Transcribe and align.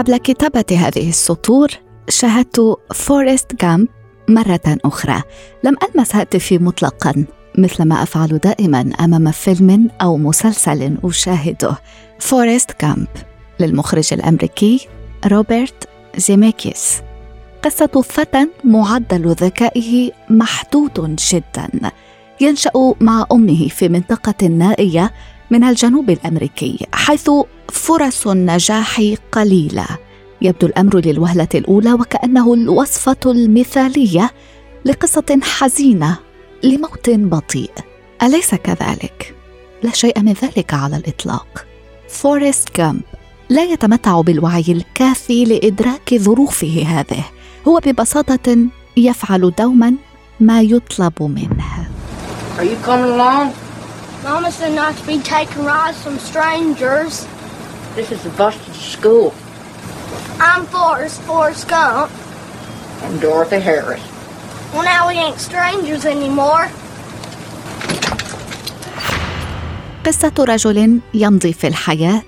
قبل 0.00 0.16
كتابة 0.16 0.64
هذه 0.70 1.08
السطور 1.08 1.68
شاهدت 2.08 2.76
فورست 2.94 3.60
جامب 3.60 3.88
مرة 4.28 4.60
أخرى. 4.66 5.22
لم 5.64 5.76
ألمس 5.82 6.16
هاتفي 6.16 6.58
مطلقا 6.58 7.24
مثل 7.58 7.84
ما 7.84 8.02
أفعل 8.02 8.38
دائما 8.38 8.90
أمام 9.00 9.30
فيلم 9.30 9.90
أو 10.02 10.16
مسلسل 10.16 10.96
أشاهده. 11.04 11.78
فورست 12.18 12.82
جامب 12.82 13.06
للمخرج 13.60 14.08
الأمريكي 14.12 14.88
روبرت 15.26 15.88
زيميكيس. 16.16 17.00
قصة 17.64 18.02
فتى 18.04 18.46
معدل 18.64 19.28
ذكائه 19.28 20.10
محدود 20.30 21.16
جدا. 21.30 21.68
ينشأ 22.40 22.94
مع 23.00 23.26
أمه 23.32 23.68
في 23.68 23.88
منطقة 23.88 24.46
نائية 24.46 25.12
من 25.50 25.64
الجنوب 25.64 26.10
الأمريكي 26.10 26.86
حيث 26.92 27.30
فرص 27.70 28.26
النجاح 28.26 29.02
قليلة. 29.32 29.86
يبدو 30.42 30.66
الأمر 30.66 31.00
للوهلة 31.00 31.48
الأولى 31.54 31.92
وكأنه 31.92 32.54
الوصفة 32.54 33.16
المثالية 33.26 34.30
لقصة 34.84 35.38
حزينة 35.42 36.18
لموت 36.62 37.10
بطيء. 37.10 37.70
أليس 38.22 38.54
كذلك؟ 38.54 39.34
لا 39.82 39.90
شيء 39.90 40.20
من 40.20 40.32
ذلك 40.32 40.74
على 40.74 40.96
الإطلاق. 40.96 41.66
فورست 42.08 42.76
جامب 42.76 43.00
لا 43.48 43.62
يتمتع 43.62 44.20
بالوعي 44.20 44.64
الكافي 44.68 45.44
لإدراك 45.44 46.14
ظروفه 46.14 46.82
هذه. 46.86 47.24
هو 47.68 47.80
ببساطة 47.86 48.56
يفعل 48.96 49.52
دوما 49.58 49.94
ما 50.40 50.62
يطلب 50.62 51.22
منه. 51.22 51.88
Are 52.58 52.64
you 52.64 52.76
coming 52.86 53.10
along? 53.16 53.52
Mama 54.24 54.50
said 54.50 54.74
not 54.74 54.92
to 54.98 55.04
be 55.06 55.18
taking 55.18 55.64
rides 55.64 55.98
from 56.04 56.18
strangers. 56.18 57.26
This 58.00 58.12
is 58.12 58.22
the 58.22 58.34
bus 58.42 58.56
to 58.64 58.70
the 58.70 58.84
school. 58.96 59.28
I'm 60.40 60.64
Forrest, 60.74 61.20
Forrest 61.28 61.68
Gump. 61.68 62.10
I'm 63.04 63.14
Dorothy 63.18 63.60
Harris. 63.60 64.02
Well, 64.72 64.84
now 64.92 65.02
we 65.08 65.14
ain't 65.24 65.38
strangers 65.38 66.06
anymore. 66.06 66.70
قصة 70.06 70.32
رجل 70.38 71.00
يمضي 71.14 71.52
في 71.52 71.66
الحياة 71.66 72.22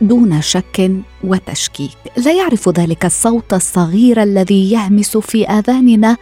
دون 0.00 0.42
شك 0.42 0.90
وتشكيك 1.24 1.98
لا 2.16 2.32
يعرف 2.32 2.68
ذلك 2.68 3.04
الصوت 3.04 3.52
الصغير 3.54 4.22
الذي 4.22 4.72
يهمس 4.72 5.16
في 5.16 5.48
آذاننا 5.48 6.16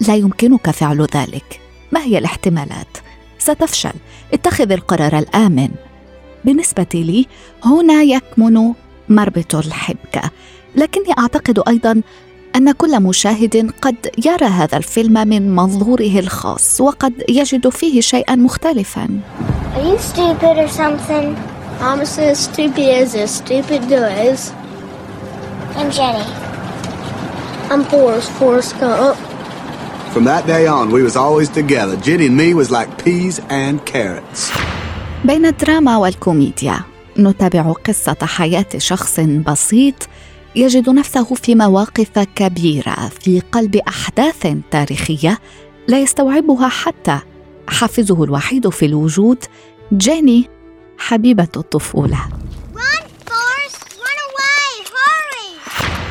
لا 0.00 0.14
يمكنك 0.16 0.70
فعل 0.70 1.06
ذلك 1.14 1.60
ما 1.92 2.00
هي 2.00 2.18
الاحتمالات 2.18 2.98
ستفشل 3.38 3.94
اتخذ 4.32 4.72
القرار 4.72 5.18
الآمن 5.18 5.68
بالنسبة 6.46 6.86
لي 6.94 7.26
هنا 7.64 8.02
يكمن 8.02 8.72
مربط 9.08 9.54
الحبكه 9.54 10.30
لكني 10.76 11.18
اعتقد 11.18 11.62
أيضا 11.68 12.02
ان 12.56 12.72
كل 12.72 13.02
مشاهد 13.02 13.70
قد 13.82 13.96
يرى 14.26 14.46
هذا 14.46 14.76
الفيلم 14.76 15.28
من 15.28 15.54
منظوره 15.56 16.18
الخاص 16.18 16.80
وقد 16.80 17.12
يجد 17.28 17.68
فيه 17.68 18.00
شيئا 18.00 18.36
مختلفا 18.36 19.08
Are 19.76 19.88
you 19.90 19.98
stupid 19.98 20.56
or 20.64 20.68
something? 20.68 21.26
Mama 21.80 22.06
says 22.06 22.38
stupid 22.38 22.88
is 23.02 23.14
as 23.14 23.30
stupid 23.42 23.80
does. 23.90 24.52
I'm 25.78 25.90
Jenny. 25.90 26.26
I'm 27.70 27.82
Forrest, 27.84 28.30
Forrest 28.38 28.72
Gump. 28.80 29.16
From 30.14 30.24
that 30.24 30.46
day 30.46 30.66
on, 30.66 30.84
we 30.96 31.02
was 31.02 31.16
always 31.16 31.50
together. 31.50 31.94
Jenny 32.06 32.26
and 32.30 32.36
me 32.42 32.54
was 32.54 32.70
like 32.70 32.88
peas 33.04 33.34
and 33.50 33.84
carrots. 33.84 34.50
بين 35.26 35.46
الدراما 35.46 35.96
والكوميديا. 35.96 36.80
نتابع 37.18 37.72
قصة 37.72 38.16
حياة 38.22 38.66
شخص 38.78 39.20
بسيط 39.20 40.08
يجد 40.56 40.90
نفسه 40.90 41.34
في 41.34 41.54
مواقف 41.54 42.18
كبيرة 42.18 43.10
في 43.20 43.40
قلب 43.52 43.76
أحداث 43.76 44.56
تاريخية 44.70 45.38
لا 45.88 46.00
يستوعبها 46.00 46.68
حتى. 46.68 47.18
حافزه 47.68 48.24
الوحيد 48.24 48.68
في 48.68 48.86
الوجود 48.86 49.44
جيني 49.92 50.48
حبيبة 50.98 51.48
الطفولة. 51.56 52.18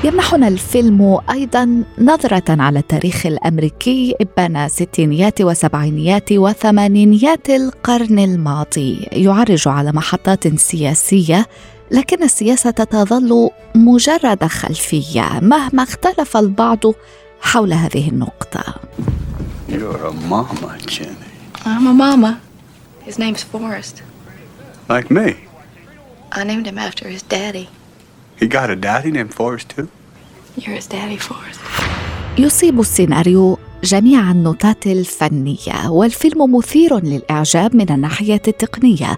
يمنحنا 0.04 0.48
الفيلم 0.48 1.20
أيضا 1.32 1.84
نظرة 2.00 2.44
على 2.50 2.80
التاريخ 2.80 3.26
الأمريكي 3.26 4.16
إبان 4.22 4.68
ستينيات 4.70 5.42
وسبعينيات 5.42 6.32
وثمانينيات 6.32 7.50
القرن 7.50 8.20
الماضي 8.20 9.08
يعرج 9.12 9.68
على 9.68 9.92
محطات 9.92 10.48
سياسية 10.60 11.46
لكن 11.92 12.24
السياسة 12.24 12.72
تظل 12.72 13.50
مجرد 13.76 14.44
خلفية 14.46 15.40
مهما 15.42 15.84
اختلف 15.84 16.38
البعض 16.38 16.80
حول 17.42 17.74
هذه 17.74 18.10
النقطة 18.10 18.64
You're 19.70 20.06
a 20.06 20.14
mama, 20.14 20.78
Jenny. 20.86 21.32
I'm 21.66 21.88
a 21.88 21.94
mama. 21.94 22.40
His 23.08 23.18
name's 23.24 23.44
Forrest. 23.44 23.96
Like 24.88 25.10
me. 25.10 25.30
I 26.32 26.44
named 26.44 26.68
him 26.68 26.78
after 26.78 27.06
his 27.10 27.24
daddy. 27.24 27.68
He 28.40 28.48
got 28.48 28.70
a 28.70 28.76
daddy 28.76 29.12
named 29.12 29.34
Forrest, 29.34 29.70
too? 29.76 29.88
You're 30.58 30.76
his 30.76 30.88
daddy, 30.88 31.18
Forrest. 31.18 31.60
يصيب 32.38 32.80
السيناريو 32.80 33.58
جميع 33.84 34.32
النوتات 34.32 34.88
الفنية 34.88 35.90
والفيلم 35.90 36.56
مثير 36.56 37.00
للإعجاب 37.00 37.76
من 37.76 37.92
الناحية 37.92 38.42
التقنية 38.48 39.18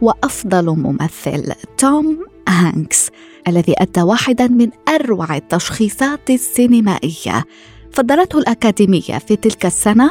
وأفضل 0.00 0.66
ممثل 0.66 1.52
توم 1.78 2.18
هانكس 2.48 3.10
الذي 3.48 3.74
أدى 3.78 4.02
واحدا 4.02 4.48
من 4.48 4.70
أروع 4.88 5.36
التشخيصات 5.36 6.30
السينمائية. 6.30 7.44
فضلته 7.92 8.38
الأكاديمية 8.38 9.18
في 9.26 9.36
تلك 9.36 9.66
السنة 9.66 10.10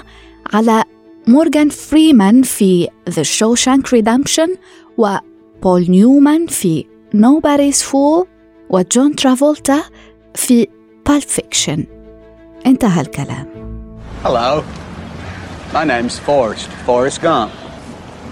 على 0.53 0.84
مورغان 1.28 1.69
فريمان 1.69 2.41
في 2.41 2.88
The 3.09 3.23
Shawshank 3.23 4.00
Redemption 4.00 4.50
وبول 4.97 5.85
نيومان 5.90 6.47
في 6.47 6.85
Nobody's 7.16 7.81
Fool 7.91 8.28
وجون 8.69 9.16
ترافولتا 9.16 9.84
في 10.35 10.67
Pulp 11.09 11.23
Fiction. 11.23 12.03
انتهى 12.66 13.01
الكلام 13.01 13.53
Hello. 14.24 14.63
My 15.74 15.84
name's 15.84 16.18
Forrest. 16.28 16.69
Forrest 16.87 17.20
Gump. 17.22 17.52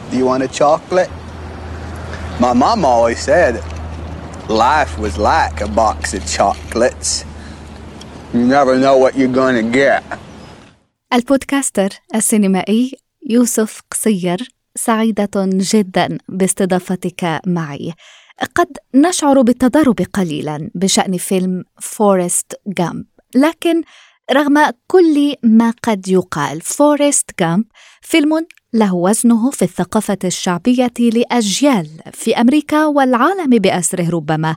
Do 0.09 0.17
you 0.19 0.25
want 0.25 0.41
a 0.43 0.51
chocolate? 0.61 1.11
My 2.39 2.53
mom 2.53 2.85
always 2.85 3.19
said 3.29 3.53
life 4.47 4.93
was 5.05 5.17
like 5.17 5.57
a 5.61 5.69
box 5.81 6.13
of 6.17 6.21
chocolates. 6.37 7.25
You 8.33 8.45
never 8.57 8.73
know 8.77 8.95
what 9.03 9.15
you're 9.17 9.35
gonna 9.41 9.63
get. 9.63 10.03
البودكاستر 11.13 11.89
السينمائي 12.15 12.97
يوسف 13.29 13.81
قصير 13.91 14.47
سعيدة 14.75 15.29
جدا 15.73 16.17
باستضافتك 16.29 17.41
معي. 17.47 17.93
قد 18.55 18.77
نشعر 18.95 19.41
بالتضارب 19.41 20.01
قليلا 20.13 20.69
بشأن 20.75 21.17
فيلم 21.17 21.63
فورست 21.81 22.61
جامب، 22.67 23.05
لكن 23.35 23.81
رغم 24.33 24.71
كل 24.87 25.35
ما 25.43 25.73
قد 25.83 26.07
يقال 26.07 26.61
فورست 26.61 27.29
جامب 27.39 27.65
فيلم 28.01 28.45
له 28.73 28.95
وزنه 28.95 29.51
في 29.51 29.61
الثقافة 29.61 30.17
الشعبية 30.23 30.93
لأجيال 30.99 31.87
في 32.13 32.41
أمريكا 32.41 32.85
والعالم 32.85 33.49
بأسره 33.49 34.09
ربما. 34.09 34.55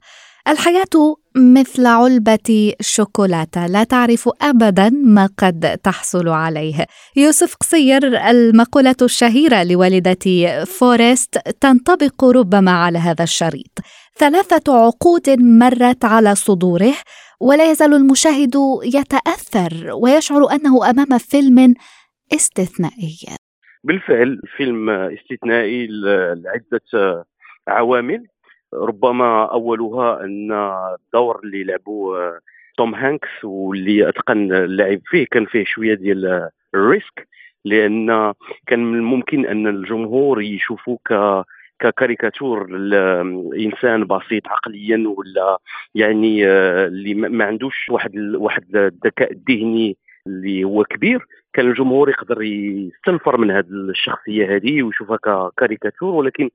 الحياة 0.49 1.17
مثل 1.37 1.87
علبة 1.87 2.73
شوكولاتة 2.81 3.67
لا 3.67 3.85
تعرف 3.85 4.31
أبدا 4.43 4.91
ما 4.91 5.29
قد 5.39 5.79
تحصل 5.83 6.29
عليه. 6.29 6.87
يوسف 7.17 7.55
قصير 7.55 8.31
المقولة 8.31 8.97
الشهيرة 9.03 9.63
لوالدة 9.63 10.65
فورست 10.65 11.39
تنطبق 11.61 12.25
ربما 12.25 12.71
على 12.71 12.99
هذا 12.99 13.25
الشريط. 13.25 13.79
ثلاثة 14.19 14.75
عقود 14.75 15.31
مرت 15.31 16.05
على 16.05 16.35
صدوره 16.35 16.95
ولا 17.41 17.71
يزال 17.71 17.95
المشاهد 17.95 18.55
يتأثر 18.85 19.95
ويشعر 20.03 20.51
أنه 20.53 20.91
أمام 20.91 21.19
فيلم 21.19 21.75
استثنائي. 22.35 23.37
بالفعل 23.85 24.41
فيلم 24.57 24.91
استثنائي 24.91 25.87
لعدة 25.91 27.25
عوامل. 27.69 28.27
ربما 28.75 29.45
أولها 29.45 30.25
أن 30.25 30.53
الدور 30.53 31.41
اللي 31.45 31.65
لعبوه 31.65 32.41
توم 32.77 32.95
هانكس 32.95 33.45
واللي 33.45 34.09
أتقن 34.09 34.53
اللعب 34.53 35.01
فيه 35.05 35.27
كان 35.31 35.47
فيه 35.47 35.65
شوية 35.65 35.95
ديال 35.95 36.51
ال 36.75 36.82
risque 36.82 37.29
لأن 37.65 38.33
كان 38.67 38.85
من 38.85 38.99
الممكن 38.99 39.47
أن 39.47 39.67
الجمهور 39.67 40.43
يشوفوه 40.43 40.99
ككاريكاتور 41.85 42.67
لإنسان 42.71 44.05
بسيط 44.05 44.49
عقليا 44.49 45.05
ولا 45.17 45.59
يعني 45.95 46.47
اللي 46.47 47.15
ما 47.15 47.45
عندوش 47.45 47.87
واحد 47.91 48.17
واحد 48.19 48.77
الذكاء 48.77 49.33
الذهني 49.33 49.97
اللي 50.27 50.65
هو 50.65 50.85
كبير 50.85 51.27
كان 51.53 51.71
الجمهور 51.71 52.09
يقدر 52.11 52.43
يستنفر 52.43 53.37
من 53.37 53.51
هذه 53.51 53.67
الشخصية 53.71 54.57
هذه 54.57 54.83
ويشوفها 54.83 55.17
ككاريكاتور. 55.17 56.15
ولكن 56.15 56.51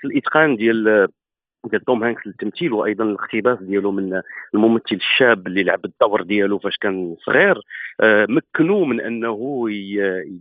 في 0.00 0.04
الإتقان 0.04 0.56
ديال 0.56 1.08
ديال 1.70 1.84
توم 1.84 2.04
هانكس 2.04 2.26
للتمثيل 2.26 2.72
وأيضا 2.72 3.04
الاقتباس 3.04 3.58
ديالو 3.62 3.90
من 3.90 4.22
الممثل 4.54 4.82
الشاب 4.92 5.46
اللي 5.46 5.62
لعب 5.62 5.84
الدور 5.84 6.22
ديالو 6.22 6.58
فاش 6.58 6.76
كان 6.76 7.16
صغير. 7.26 7.60
آه، 8.00 8.26
مكنوه 8.28 8.84
من 8.84 9.00
أنه 9.00 9.70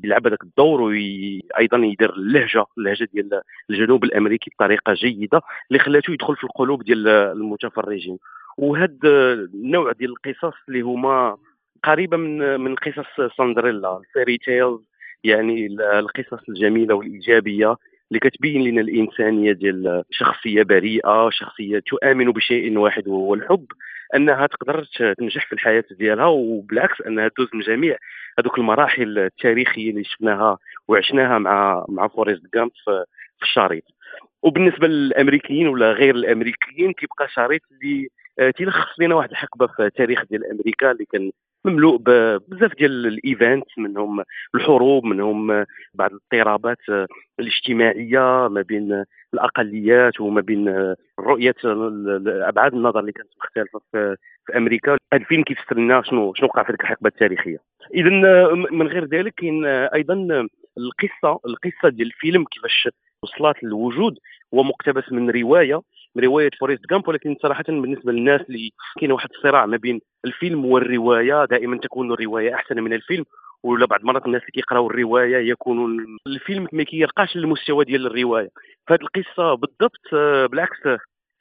يلعب 0.03 0.27
هذاك 0.27 0.43
الدور 0.43 0.81
وأيضا 0.81 1.77
يدير 1.77 2.13
اللهجة 2.13 2.65
اللهجة 2.77 3.07
ديال 3.13 3.41
الجنوب 3.69 4.03
الأمريكي 4.03 4.51
بطريقة 4.55 4.93
جيدة 4.93 5.41
اللي 5.71 5.79
خلاته 5.79 6.13
يدخل 6.13 6.35
في 6.35 6.43
القلوب 6.43 6.83
ديال 6.83 7.07
المتفرجين. 7.07 8.17
وهذا 8.57 9.33
النوع 9.33 9.91
ديال 9.91 10.11
القصص 10.11 10.57
اللي 10.69 10.81
هما 10.81 11.37
قريبة 11.83 12.17
من 12.17 12.59
من 12.59 12.75
قصص 12.75 13.35
ساندريلا 13.37 13.97
ال 13.97 14.04
fairy 14.04 14.37
tales 14.37 14.79
يعني 15.23 15.67
القصص 15.99 16.49
الجميلة 16.49 16.95
والإيجابية. 16.95 17.75
اللي 18.11 18.19
كتبين 18.19 18.63
لنا 18.63 18.81
الإنسانية 18.81 19.51
ديال 19.51 20.03
شخصية 20.11 20.63
بريئة 20.63 21.29
شخصية 21.29 21.79
تؤمن 21.79 22.31
بشيء 22.31 22.77
واحد 22.77 23.07
وهو 23.07 23.33
الحب 23.33 23.65
أنها 24.15 24.47
تقدر 24.47 24.83
تنجح 25.17 25.47
في 25.47 25.53
الحياة 25.53 25.83
ديالها 25.91 26.25
وبالعكس 26.25 27.01
أنها 27.01 27.27
تدوز 27.27 27.47
من 27.53 27.59
جميع 27.59 27.97
هذوك 28.39 28.57
المراحل 28.57 29.19
التاريخية 29.19 29.89
اللي 29.89 30.03
شفناها 30.03 30.57
وعشناها 30.87 31.37
مع 31.39 31.85
مع 31.89 32.07
فوريست 32.07 32.41
جامب 32.55 32.71
في 32.85 33.05
الشريط. 33.43 33.83
وبالنسبة 34.43 34.87
للأمريكيين 34.87 35.67
ولا 35.67 35.91
غير 35.91 36.15
الأمريكيين 36.15 36.93
كيبقى 36.93 37.27
شريط 37.29 37.61
اللي 37.71 38.07
آه، 38.39 38.49
تيلخص 38.51 38.99
لنا 38.99 39.15
واحد 39.15 39.29
الحقبة 39.29 39.67
في 39.67 39.85
التاريخ 39.85 40.23
ديال 40.29 40.51
أمريكا 40.51 40.91
اللي 40.91 41.05
كان 41.05 41.31
مملوء 41.65 41.97
بزاف 42.47 42.75
ديال 42.77 43.07
ال 43.07 43.16
events 43.16 43.65
منهم 43.77 44.23
الحروب 44.55 45.05
منهم 45.05 45.65
بعض 45.93 46.11
الاضطرابات 46.11 46.77
الاجتماعية 47.39 48.47
ما 48.47 48.61
بين 48.61 49.05
الأقليات 49.33 50.21
وما 50.21 50.41
بين 50.41 50.95
رؤية 51.19 51.55
ابعاد 52.25 52.73
النظر 52.73 52.99
اللي 52.99 53.11
كانت 53.11 53.29
مختلفة 53.37 53.79
في, 53.91 54.15
في 54.45 54.57
أمريكا. 54.57 54.91
هذا 54.91 55.21
الفيلم 55.21 55.43
كيفسر 55.43 55.77
لنا 55.77 56.01
شنو 56.01 56.33
شنو 56.33 56.47
وقع 56.47 56.63
في 56.63 56.69
هذيك 56.69 56.81
الحقبة 56.81 57.07
التاريخية. 57.07 57.57
اذا 57.93 58.09
من 58.53 58.87
غير 58.87 59.05
ذلك 59.05 59.33
كاين 59.33 59.65
أيضا 59.65 60.47
القصة 60.77 61.39
القصة 61.45 61.89
ديال 61.89 62.07
الفيلم 62.07 62.43
كيفاش 62.43 62.89
وصلت 63.23 63.63
للوجود. 63.63 64.17
هو 64.53 64.63
مقتبس 64.63 65.11
من 65.11 65.29
رواية 65.29 65.81
من 66.15 66.23
رواية 66.23 66.49
فوريست 66.59 66.81
جامب 66.89 67.07
ولكن 67.07 67.35
صراحة 67.41 67.63
بالنسبة 67.67 68.11
للناس 68.11 68.41
اللي 68.41 68.71
كاين 68.99 69.11
واحد 69.11 69.29
الصراع 69.35 69.65
ما 69.65 69.77
بين 69.77 70.01
الفيلم 70.25 70.65
والرواية 70.65 71.45
دائما 71.45 71.77
تكون 71.77 72.11
الرواية 72.11 72.55
أحسن 72.55 72.79
من 72.79 72.93
الفيلم. 72.93 73.25
ولا 73.63 73.85
بعض 73.85 73.99
المرات 73.99 74.25
الناس 74.25 74.41
اللي 74.41 74.51
كيقراو 74.51 74.87
الرواية 74.87 75.49
يكونون 75.51 76.17
الفيلم 76.27 76.67
ما 76.71 76.83
كيرقاش 76.83 77.35
للمستوى 77.35 77.85
ديال 77.85 78.05
الرواية. 78.07 78.49
فهاد 78.87 78.99
القصة 79.01 79.53
بالضبط 79.53 80.13
آه، 80.13 80.45
بالعكس 80.45 80.79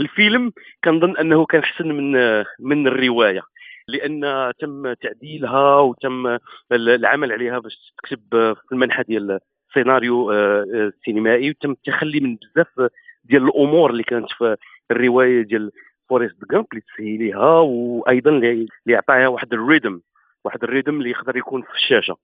الفيلم 0.01 0.53
كنظن 0.85 1.17
أنه 1.17 1.47
كان 1.47 1.61
احسن 1.61 1.89
من 1.89 2.17
آه، 2.17 2.47
من 2.61 2.87
الرواية. 2.87 3.43
لأن 3.89 4.53
تم 4.61 4.93
تعديلها 4.93 5.79
وتم 5.81 6.39
العمل 6.73 7.33
عليها 7.33 7.59
باش 7.59 7.93
تكتب 7.99 8.21
في 8.33 8.73
المنحى 8.73 9.03
ديال 9.03 9.41
السيناريو 9.69 10.33
السينمائي 10.33 11.49
آه، 11.49 11.51
وتم 11.51 11.71
التخلي 11.71 12.21
من 12.21 12.37
بزاف 12.37 12.91
ديال 13.25 13.43
الأمور 13.45 13.91
اللي 13.91 14.03
كانت 14.03 14.31
في 14.39 14.57
الرواية 14.91 15.43
ديال 15.43 15.71
فوريست 16.09 16.37
جامب 16.51 16.67
اللي 16.73 16.83
تسهيليها 16.83 17.59
وأيضا 17.61 18.31
اللي 18.31 18.67
يعطيها 18.87 19.29
واحد 19.29 19.53
ال 19.53 19.60
rythme 19.60 20.01
واحد 20.45 20.65
ال 20.65 20.70
rythme 20.70 20.99
اللي 20.99 21.11
يقدر 21.11 21.37
يكون 21.37 21.63
في 21.63 21.75
الشاشة. 21.75 22.17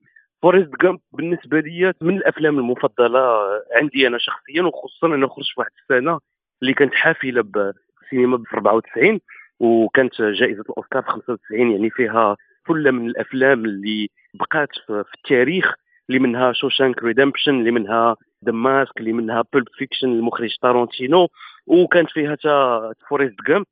فوريست 0.43 0.71
جامب 0.83 0.99
بالنسبة 1.13 1.61
لي 1.61 1.93
من 2.01 2.17
الأفلام 2.17 2.59
المفضلة 2.59 3.39
عندي 3.75 4.07
أنا 4.07 4.19
شخصيا 4.19 4.63
وخصوصا 4.63 5.07
انه 5.07 5.29
خرج 5.29 5.45
في 5.45 5.61
واحد 5.61 5.71
السنة 5.83 6.19
اللي 6.63 6.75
كانت 6.75 6.95
حافلة 6.95 7.43
بالسينما 7.43 8.39
في 8.39 8.57
94 8.57 9.21
وكانت 9.61 10.23
جائزة 10.23 10.61
الأوسكار 10.61 11.03
في 11.03 11.09
95 11.09 11.71
يعني 11.71 11.91
فيها 11.91 12.37
كل 12.67 12.93
من 12.93 13.07
الأفلام 13.07 13.65
اللي 13.65 14.09
بقات 14.35 14.69
في 14.87 15.05
التاريخ 15.17 15.75
اللي 16.09 16.19
منها 16.21 16.53
Shawshank 16.53 17.03
Redemption 17.03 17.55
اللي 17.59 17.71
منها 17.71 18.17
The 18.45 18.53
Mask 18.53 19.01
اللي 19.01 19.13
منها 19.13 19.45
Pulp 19.53 19.69
Fiction 19.79 20.09
المخرج 20.09 20.57
تارانتينو 20.63 21.29
وكانت 21.67 22.11
فيها 22.11 22.35
تا 22.35 22.93
فوريست 23.09 23.37
جامب 23.49 23.67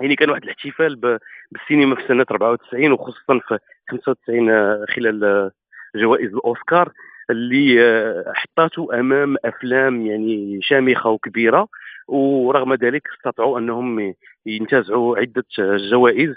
يعني 0.00 0.16
كان 0.16 0.30
واحد 0.30 0.42
الاحتفال 0.42 1.18
بالسينما 1.50 1.96
في 1.96 2.02
سنة 2.08 2.26
94 2.30 2.92
وخصوصا 2.92 3.40
في 3.48 3.58
95 3.90 4.50
آه، 4.50 4.84
خلال 4.96 5.24
آه، 5.24 5.50
جوائز 5.96 6.34
الأوسكار 6.34 6.92
اللي 7.30 7.82
آه، 7.82 8.32
حطاته 8.34 9.00
أمام 9.00 9.36
أفلام 9.44 10.06
يعني 10.06 10.58
شامخة 10.62 11.10
وكبيرة. 11.10 11.68
ورغم 12.08 12.74
ذلك 12.74 13.08
استطاعوا 13.16 13.58
أنهم 13.58 14.14
ينتزعوا 14.46 15.18
عدة 15.18 15.44
جوائز 15.90 16.34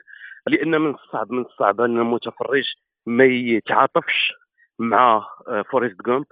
لأن 0.47 0.81
من 0.81 0.93
الصعب 0.93 1.31
من 1.31 1.41
الصعب 1.41 1.81
أن 1.81 1.97
المتفرج 1.97 2.73
ما 3.05 3.25
يتعاطفش 3.25 4.33
مع 4.79 5.27
فوريست 5.71 6.01
جامب 6.07 6.25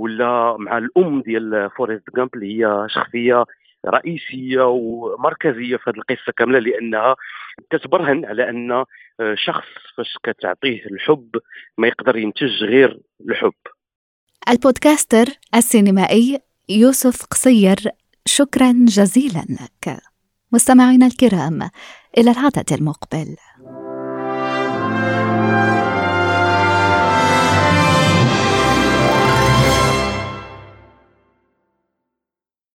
ولا 0.00 0.56
مع 0.58 0.78
الأم 0.78 1.22
ديال 1.22 1.70
فوريست 1.76 2.16
جامب 2.16 2.34
اللي 2.34 2.64
هي 2.64 2.86
شخصية 2.88 3.44
رئيسية 3.86 4.62
ومركزية 4.62 5.76
في 5.76 5.90
هذه 5.90 5.96
القصة 5.96 6.32
كاملة 6.36 6.58
لأنها 6.58 7.16
كتبرهن 7.70 8.24
على 8.24 8.50
أن 8.50 8.72
آه، 8.72 8.86
شخص 9.34 9.66
فاش 9.96 10.18
كتعطيه 10.22 10.86
الحب 10.86 11.30
ما 11.78 11.88
يقدر 11.88 12.16
ينتج 12.16 12.64
غير 12.64 13.00
الحب. 13.28 13.52
البودكاستر 14.48 15.26
السينمائي 15.54 16.38
يوسف 16.68 17.26
قصير 17.26 17.76
شكرا 18.26 18.72
جزيلا 18.72 19.44
لك. 19.48 19.96
مستمعينا 20.52 21.06
الكرام 21.06 21.70
إلى 22.18 22.30
العدد 22.30 22.72
المقبل. 22.72 23.36